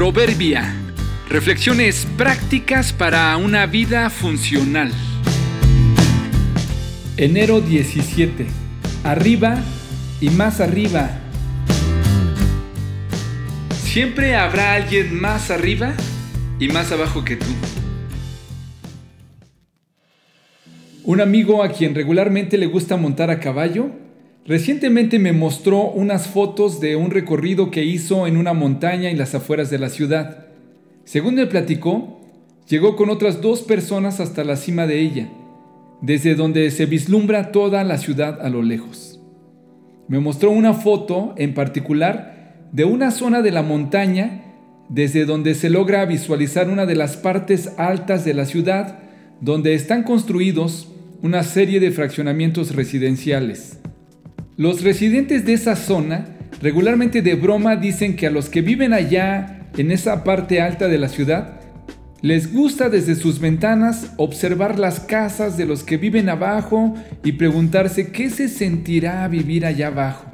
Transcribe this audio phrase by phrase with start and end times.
[0.00, 0.74] Proverbia.
[1.28, 4.90] Reflexiones prácticas para una vida funcional.
[7.18, 8.46] Enero 17.
[9.04, 9.58] Arriba
[10.18, 11.10] y más arriba.
[13.82, 15.92] Siempre habrá alguien más arriba
[16.58, 17.50] y más abajo que tú.
[21.04, 23.90] Un amigo a quien regularmente le gusta montar a caballo,
[24.46, 29.34] recientemente me mostró unas fotos de un recorrido que hizo en una montaña en las
[29.34, 30.46] afueras de la ciudad.
[31.04, 32.20] Según me platicó,
[32.68, 35.28] llegó con otras dos personas hasta la cima de ella,
[36.00, 39.20] desde donde se vislumbra toda la ciudad a lo lejos.
[40.08, 44.42] Me mostró una foto en particular de una zona de la montaña
[44.88, 48.98] desde donde se logra visualizar una de las partes altas de la ciudad
[49.40, 50.88] donde están construidos
[51.22, 53.79] una serie de fraccionamientos residenciales.
[54.60, 56.26] Los residentes de esa zona
[56.60, 60.98] regularmente de broma dicen que a los que viven allá en esa parte alta de
[60.98, 61.62] la ciudad,
[62.20, 68.12] les gusta desde sus ventanas observar las casas de los que viven abajo y preguntarse
[68.12, 70.26] qué se sentirá vivir allá abajo.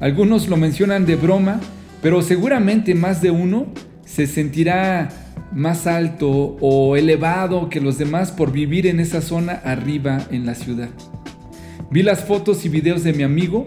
[0.00, 1.60] Algunos lo mencionan de broma,
[2.02, 3.68] pero seguramente más de uno
[4.04, 5.08] se sentirá
[5.52, 10.56] más alto o elevado que los demás por vivir en esa zona arriba en la
[10.56, 10.88] ciudad.
[11.92, 13.66] Vi las fotos y videos de mi amigo.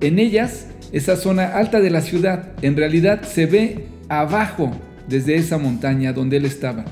[0.00, 4.76] En ellas, esa zona alta de la ciudad en realidad se ve abajo
[5.08, 6.84] desde esa montaña donde él estaba.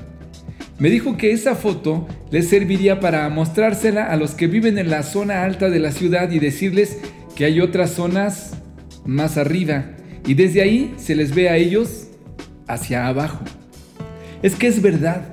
[0.79, 5.03] Me dijo que esa foto le serviría para mostrársela a los que viven en la
[5.03, 6.99] zona alta de la ciudad y decirles
[7.35, 8.53] que hay otras zonas
[9.05, 9.87] más arriba
[10.25, 12.07] y desde ahí se les ve a ellos
[12.65, 13.43] hacia abajo.
[14.41, 15.25] Es que es verdad.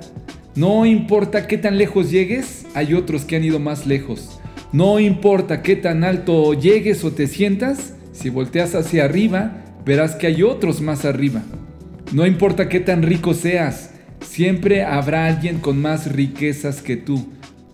[0.55, 4.41] No importa qué tan lejos llegues, hay otros que han ido más lejos.
[4.73, 10.25] No importa qué tan alto llegues o te sientas, si volteas hacia arriba, verás que
[10.25, 11.43] hay otros más arriba.
[12.11, 17.23] No importa qué tan rico seas, siempre habrá alguien con más riquezas que tú.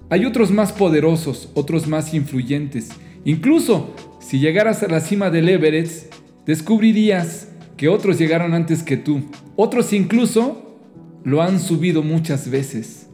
[0.10, 2.90] Hay otros más poderosos, otros más influyentes.
[3.24, 6.14] Incluso si llegaras a la cima del Everest,
[6.46, 7.48] descubrirías
[7.78, 9.22] que otros llegaron antes que tú.
[9.56, 10.78] Otros incluso
[11.24, 13.09] lo han subido muchas veces.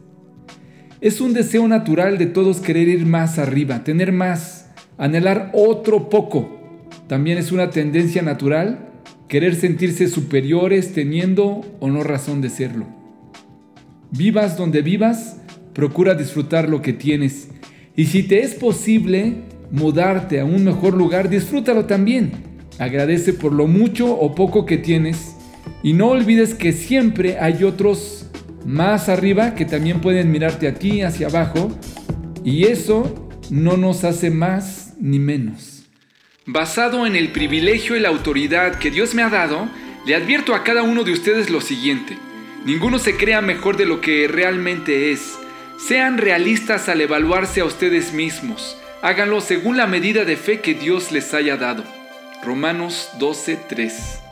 [1.00, 6.58] Es un deseo natural de todos querer ir más arriba, tener más, anhelar otro poco.
[7.06, 8.88] También es una tendencia natural
[9.28, 12.86] querer sentirse superiores teniendo o no razón de serlo.
[14.10, 15.36] Vivas donde vivas,
[15.74, 17.48] procura disfrutar lo que tienes.
[17.94, 19.34] Y si te es posible
[19.70, 22.32] mudarte a un mejor lugar, disfrútalo también.
[22.78, 25.36] Agradece por lo mucho o poco que tienes
[25.82, 28.25] y no olvides que siempre hay otros
[28.66, 31.70] más arriba que también pueden mirarte a ti hacia abajo
[32.44, 35.84] y eso no nos hace más ni menos.
[36.46, 39.68] Basado en el privilegio y la autoridad que Dios me ha dado,
[40.04, 42.18] le advierto a cada uno de ustedes lo siguiente.
[42.64, 45.38] Ninguno se crea mejor de lo que realmente es.
[45.78, 48.76] Sean realistas al evaluarse a ustedes mismos.
[49.02, 51.84] Háganlo según la medida de fe que Dios les haya dado.
[52.42, 54.25] Romanos 12:3